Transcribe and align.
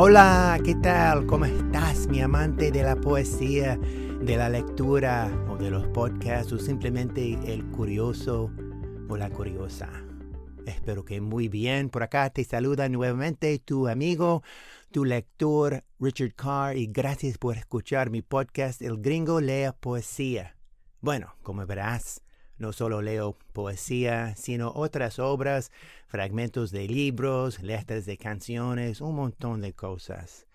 Hola, 0.00 0.60
¿qué 0.64 0.76
tal? 0.76 1.26
¿Cómo 1.26 1.44
estás, 1.44 2.06
mi 2.06 2.20
amante 2.20 2.70
de 2.70 2.84
la 2.84 2.94
poesía, 2.94 3.76
de 3.76 4.36
la 4.36 4.48
lectura 4.48 5.28
o 5.50 5.56
de 5.56 5.72
los 5.72 5.88
podcasts 5.88 6.52
o 6.52 6.58
simplemente 6.60 7.36
el 7.52 7.64
curioso 7.72 8.48
o 9.08 9.16
la 9.16 9.28
curiosa? 9.28 9.90
Espero 10.66 11.04
que 11.04 11.20
muy 11.20 11.48
bien. 11.48 11.90
Por 11.90 12.04
acá 12.04 12.30
te 12.30 12.44
saluda 12.44 12.88
nuevamente 12.88 13.58
tu 13.58 13.88
amigo, 13.88 14.44
tu 14.92 15.04
lector 15.04 15.82
Richard 15.98 16.36
Carr 16.36 16.76
y 16.76 16.86
gracias 16.86 17.36
por 17.36 17.56
escuchar 17.56 18.08
mi 18.10 18.22
podcast 18.22 18.80
El 18.80 18.98
Gringo 18.98 19.40
Lea 19.40 19.72
Poesía. 19.72 20.56
Bueno, 21.00 21.34
como 21.42 21.66
verás, 21.66 22.22
no 22.58 22.72
solo 22.72 23.02
leo 23.02 23.36
poesía, 23.52 24.34
sino 24.36 24.72
otras 24.74 25.18
obras, 25.18 25.70
fragmentos 26.06 26.70
de 26.70 26.88
libros, 26.88 27.62
letras 27.62 28.04
de 28.04 28.18
canciones, 28.18 29.00
un 29.00 29.14
montón 29.14 29.60
de 29.60 29.72
cosas. 29.72 30.46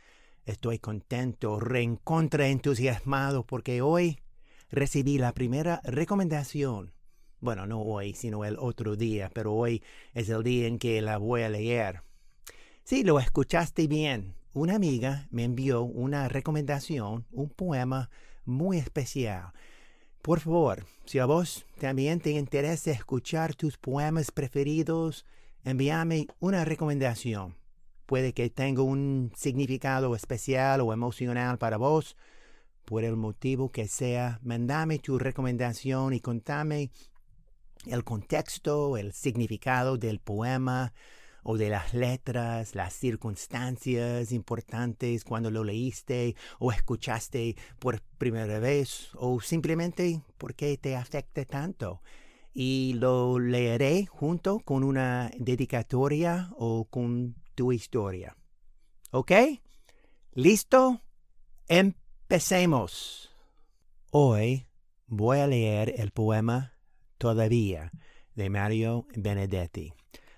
Estoy 0.46 0.80
contento, 0.80 1.60
reencontra 1.60 2.48
entusiasmado 2.48 3.46
porque 3.46 3.82
hoy 3.82 4.20
recibí 4.70 5.18
la 5.18 5.34
primera 5.34 5.80
recomendación. 5.86 6.94
Bueno, 7.40 7.66
no 7.66 7.82
hoy, 7.82 8.14
sino 8.14 8.44
el 8.44 8.58
otro 8.60 8.96
día, 8.96 9.30
pero 9.34 9.54
hoy 9.54 9.84
es 10.14 10.30
el 10.30 10.44
día 10.44 10.68
en 10.68 10.80
que 10.80 11.02
la 11.02 11.18
voy 11.18 11.44
a 11.44 11.50
leer. 11.50 12.02
Sí, 12.84 13.04
lo 13.04 13.20
escuchaste 13.20 13.88
bien. 13.88 14.36
Una 14.54 14.76
amiga 14.76 15.28
me 15.32 15.46
envió 15.46 15.84
una 15.84 16.28
recomendación, 16.28 17.26
un 17.32 17.50
poema 17.50 18.10
muy 18.46 18.78
especial 18.78 19.54
por 20.24 20.40
favor, 20.40 20.86
si 21.04 21.20
a 21.20 21.26
vos 21.26 21.66
también 21.80 22.22
te 22.22 22.32
interesa 22.32 22.92
escuchar 22.92 23.56
tus 23.56 23.78
poemas 23.78 24.32
preferidos, 24.32 25.26
envíame 25.66 26.28
una 26.40 26.64
recomendación. 26.64 27.58
Puede 28.06 28.34
que 28.34 28.50
tenga 28.50 28.84
un 28.84 29.34
significado 29.36 30.16
especial 30.16 30.80
o 30.80 30.94
emocional 30.94 31.58
para 31.58 31.76
vos. 31.76 32.16
Por 32.86 33.04
el 33.04 33.18
motivo 33.18 33.70
que 33.70 33.90
sea, 33.90 34.40
mandame 34.44 34.98
tu 34.98 35.20
recomendación 35.20 36.14
y 36.14 36.22
contame 36.22 36.90
el 37.86 38.06
contexto, 38.06 38.96
el 38.96 39.12
significado 39.12 39.98
del 39.98 40.20
poema, 40.20 40.94
o 41.44 41.58
de 41.58 41.70
las 41.70 41.94
letras, 41.94 42.76
las 42.76 42.94
circunstancias 42.94 44.32
importantes 44.32 45.24
cuando 45.24 45.52
lo 45.52 45.64
leíste 45.64 46.36
o 46.60 46.72
escuchaste 46.72 47.56
por 47.80 48.02
primera 48.18 48.60
vez 48.60 49.10
o 49.16 49.40
simplemente 49.42 50.22
porque 50.38 50.78
te 50.78 50.96
afecta 50.96 51.46
tanto. 51.46 52.02
Y 52.54 52.94
lo 53.00 53.40
leeré 53.40 54.06
junto 54.06 54.60
con 54.60 54.84
una 54.84 55.32
dedicatoria 55.38 56.52
o 56.58 56.86
con 56.86 57.36
tu 57.56 57.72
historia. 57.72 58.38
¿Ok? 59.12 59.32
¿Listo? 60.34 61.02
Empecemos. 61.68 63.32
Hoy 64.12 64.68
voy 65.08 65.40
a 65.40 65.48
leer 65.48 65.94
el 65.98 66.12
poema 66.12 66.74
Todavía 67.18 67.92
de 68.36 68.50
Mario 68.50 69.08
Benedetti. 69.16 69.94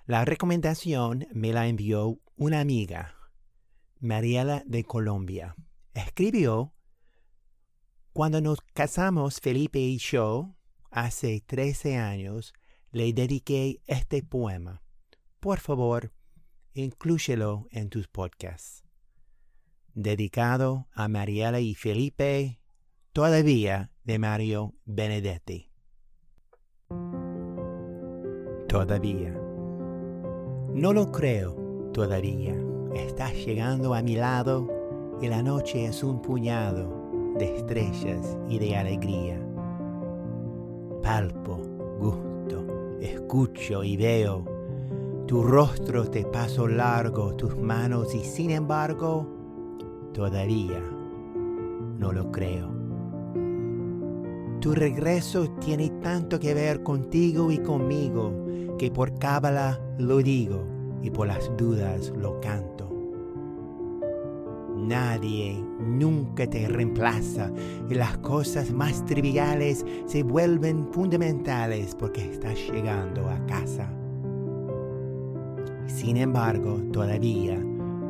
La 0.08 0.24
recomendación 0.24 1.28
me 1.34 1.52
la 1.52 1.68
envió 1.68 2.20
una 2.36 2.60
amiga, 2.60 3.16
Mariela 4.00 4.62
de 4.68 4.84
Colombia. 4.84 5.56
Escribió, 5.96 6.76
Cuando 8.14 8.40
nos 8.40 8.62
casamos 8.62 9.40
Felipe 9.40 9.80
y 9.80 9.98
yo, 9.98 10.56
hace 10.92 11.42
13 11.42 11.98
años, 11.98 12.54
le 12.92 13.14
dediqué 13.14 13.82
este 13.88 14.22
poema. 14.22 14.84
Por 15.40 15.60
favor, 15.60 16.14
inclúyelo 16.74 17.68
en 17.72 17.90
tus 17.90 18.08
podcasts. 18.08 18.84
Dedicado 19.96 20.88
a 20.94 21.08
Mariela 21.08 21.62
y 21.62 21.74
Felipe, 21.74 22.62
todavía 23.12 23.92
de 24.04 24.20
Mario 24.20 24.76
Benedetti. 24.86 25.72
Todavía. 28.68 29.55
No 30.76 30.92
lo 30.92 31.10
creo 31.10 31.54
todavía. 31.94 32.54
Estás 32.94 33.34
llegando 33.46 33.94
a 33.94 34.02
mi 34.02 34.18
lado 34.18 34.68
y 35.22 35.28
la 35.30 35.42
noche 35.42 35.86
es 35.86 36.04
un 36.04 36.22
puñado 36.22 37.34
de 37.38 37.56
estrellas 37.56 38.38
y 38.50 38.60
de 38.60 38.76
alegría. 38.76 39.40
Palpo, 41.02 41.62
gusto, 41.98 42.98
escucho 43.00 43.86
y 43.86 43.96
veo. 43.96 44.44
Tu 45.26 45.44
rostro 45.44 46.12
te 46.12 46.26
paso 46.26 46.68
largo, 46.68 47.34
tus 47.36 47.58
manos 47.58 48.14
y 48.14 48.26
sin 48.26 48.52
embargo, 48.52 49.30
todavía 50.12 50.84
no 51.98 52.12
lo 52.12 52.30
creo. 52.34 52.70
Tu 54.60 54.76
regreso 54.76 55.52
tiene 55.52 55.90
tanto 56.02 56.38
que 56.38 56.54
ver 56.54 56.84
contigo 56.84 57.50
y 57.50 57.60
conmigo 57.60 58.45
que 58.78 58.92
por 58.92 59.18
cábala 59.18 59.80
lo 59.98 60.18
digo 60.18 60.64
y 61.02 61.10
por 61.10 61.28
las 61.28 61.56
dudas 61.58 62.12
lo 62.18 62.40
canto. 62.42 62.76
Nadie 64.76 65.64
nunca 65.80 66.48
te 66.48 66.68
reemplaza 66.68 67.52
y 67.90 67.94
las 67.94 68.18
cosas 68.18 68.72
más 68.72 69.06
triviales 69.06 69.86
se 70.06 70.24
vuelven 70.24 70.92
fundamentales 70.92 71.96
porque 71.96 72.32
estás 72.32 72.58
llegando 72.72 73.30
a 73.30 73.44
casa. 73.46 73.90
Sin 75.88 76.18
embargo, 76.18 76.82
todavía 76.92 77.60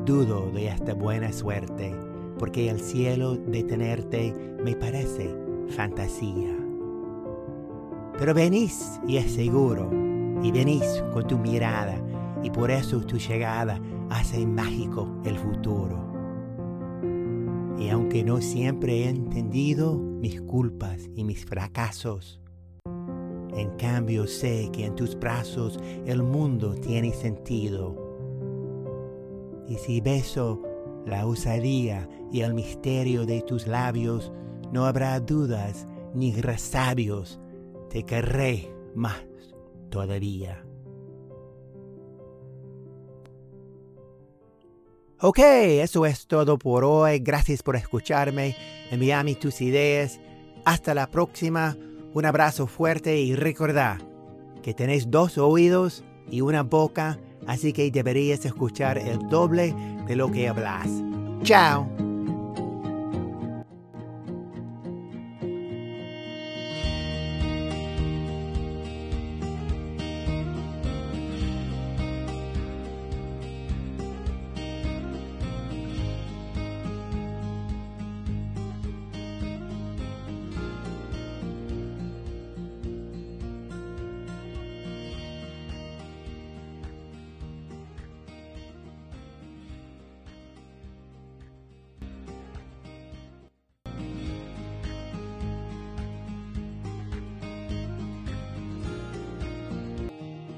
dudo 0.05 0.49
de 0.51 0.67
esta 0.67 0.93
buena 0.93 1.31
suerte 1.31 1.93
porque 2.39 2.69
el 2.69 2.79
cielo 2.79 3.35
de 3.35 3.63
tenerte 3.63 4.33
me 4.63 4.75
parece 4.75 5.33
fantasía. 5.69 6.55
Pero 8.17 8.33
venís 8.33 8.99
y 9.07 9.17
es 9.17 9.31
seguro 9.31 10.04
y 10.45 10.51
venís 10.51 11.03
con 11.11 11.25
tu 11.25 11.39
mirada 11.39 11.99
y 12.43 12.51
por 12.51 12.69
eso 12.69 13.01
tu 13.01 13.17
llegada 13.17 13.81
hace 14.11 14.45
mágico 14.45 15.09
el 15.25 15.39
futuro. 15.39 15.97
Y 17.79 17.89
aunque 17.89 18.23
no 18.23 18.39
siempre 18.41 19.05
he 19.05 19.09
entendido 19.09 19.97
mis 19.97 20.39
culpas 20.41 21.09
y 21.15 21.23
mis 21.23 21.43
fracasos, 21.45 22.39
en 23.55 23.71
cambio 23.77 24.27
sé 24.27 24.69
que 24.71 24.85
en 24.85 24.93
tus 24.93 25.17
brazos 25.17 25.79
el 26.05 26.21
mundo 26.21 26.75
tiene 26.75 27.11
sentido. 27.11 27.95
Y 29.67 29.77
si 29.77 29.99
beso 29.99 30.61
la 31.07 31.25
osadía 31.25 32.07
y 32.31 32.41
el 32.41 32.53
misterio 32.53 33.25
de 33.25 33.41
tus 33.41 33.65
labios, 33.65 34.31
no 34.71 34.85
habrá 34.85 35.19
dudas 35.19 35.87
ni 36.13 36.33
resabios, 36.33 37.39
te 37.89 38.03
querré 38.03 38.71
más 38.93 39.25
todavía. 39.89 40.65
Ok, 45.21 45.39
eso 45.39 46.05
es 46.05 46.27
todo 46.27 46.59
por 46.59 46.83
hoy. 46.83 47.19
Gracias 47.19 47.63
por 47.63 47.75
escucharme. 47.75 48.55
Envíame 48.91 49.35
tus 49.35 49.61
ideas. 49.61 50.19
Hasta 50.65 50.93
la 50.93 51.09
próxima. 51.09 51.77
Un 52.13 52.25
abrazo 52.25 52.67
fuerte 52.67 53.17
y 53.19 53.35
recordad 53.35 53.97
que 54.61 54.73
tenéis 54.73 55.09
dos 55.09 55.37
oídos 55.37 56.03
y 56.29 56.41
una 56.41 56.63
boca, 56.63 57.19
así 57.45 57.73
que 57.73 57.91
deberías 57.91 58.45
escuchar 58.45 58.97
el 58.97 59.19
doble 59.29 59.75
de 60.07 60.15
lo 60.15 60.31
que 60.31 60.47
hablas. 60.47 60.89
Chao. 61.43 62.04